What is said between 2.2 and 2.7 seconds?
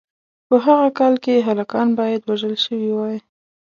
وژل